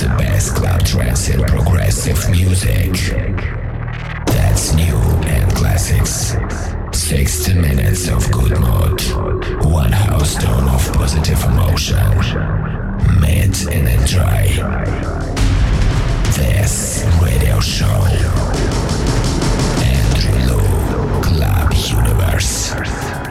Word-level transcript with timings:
the 0.00 0.08
best 0.16 0.54
club 0.54 0.82
trance 0.84 1.28
and 1.28 1.42
progressive 1.46 2.30
music. 2.30 2.92
That's 4.26 4.72
new 4.74 4.96
and 5.26 5.52
classics. 5.54 6.36
60 6.92 7.54
minutes 7.54 8.08
of 8.08 8.30
good 8.30 8.58
mood. 8.58 9.00
One 9.64 9.92
house 9.92 10.34
tone 10.36 10.68
of 10.68 10.92
positive 10.92 11.42
emotion. 11.44 12.00
in 13.68 13.86
a 13.86 14.00
enjoy. 14.00 14.44
This 16.36 17.04
radio 17.20 17.60
show. 17.60 18.06
Andrew 19.82 20.38
Lu, 20.46 21.22
Club 21.22 21.72
Universe. 21.74 23.21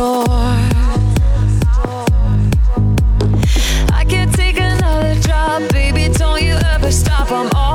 I 0.00 0.62
can't 4.08 4.32
take 4.32 4.56
another 4.60 5.20
drop, 5.20 5.68
baby. 5.72 6.08
Don't 6.14 6.40
you 6.40 6.54
ever 6.54 6.92
stop. 6.92 7.67